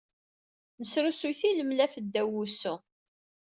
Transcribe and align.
Nesrusuy 0.79 1.33
tilemlaf 1.39 1.93
ddaw 2.03 2.27
wusu. 2.33 2.75